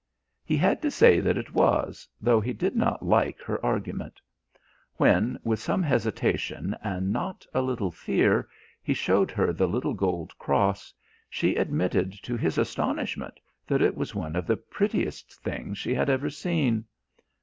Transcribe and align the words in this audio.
He 0.43 0.57
had 0.57 0.81
to 0.81 0.89
say 0.89 1.19
that 1.19 1.37
it 1.37 1.53
was, 1.53 2.07
though 2.19 2.41
he 2.41 2.53
did 2.53 2.75
not 2.75 3.05
like 3.05 3.39
her 3.41 3.63
argument. 3.63 4.19
When, 4.97 5.37
with 5.43 5.59
some 5.59 5.83
hesitation 5.83 6.75
and 6.83 7.13
not 7.13 7.45
a 7.53 7.61
little 7.61 7.91
fear 7.91 8.47
he 8.81 8.95
showed 8.95 9.29
her 9.29 9.53
the 9.53 9.67
little 9.67 9.93
gold 9.93 10.35
cross, 10.39 10.91
she 11.29 11.55
admitted 11.55 12.13
to 12.23 12.35
his 12.35 12.57
astonishment 12.57 13.35
that 13.67 13.83
it 13.83 13.95
was 13.95 14.15
one 14.15 14.35
of 14.35 14.47
the 14.47 14.57
prettiest 14.57 15.35
things 15.43 15.77
she 15.77 15.93
had 15.93 16.09
ever 16.09 16.31
seen. 16.31 16.85